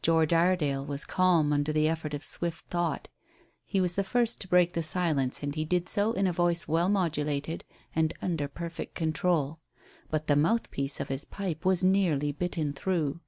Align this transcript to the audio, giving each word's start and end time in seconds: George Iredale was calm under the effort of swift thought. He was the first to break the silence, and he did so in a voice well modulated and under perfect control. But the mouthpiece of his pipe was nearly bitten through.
George 0.00 0.32
Iredale 0.32 0.86
was 0.86 1.04
calm 1.04 1.52
under 1.52 1.70
the 1.70 1.86
effort 1.86 2.14
of 2.14 2.24
swift 2.24 2.64
thought. 2.68 3.08
He 3.62 3.78
was 3.78 3.92
the 3.92 4.02
first 4.02 4.40
to 4.40 4.48
break 4.48 4.72
the 4.72 4.82
silence, 4.82 5.42
and 5.42 5.54
he 5.54 5.66
did 5.66 5.86
so 5.86 6.12
in 6.14 6.26
a 6.26 6.32
voice 6.32 6.66
well 6.66 6.88
modulated 6.88 7.62
and 7.94 8.14
under 8.22 8.48
perfect 8.48 8.94
control. 8.94 9.60
But 10.08 10.28
the 10.28 10.34
mouthpiece 10.36 10.98
of 10.98 11.08
his 11.08 11.26
pipe 11.26 11.66
was 11.66 11.84
nearly 11.84 12.32
bitten 12.32 12.72
through. 12.72 13.20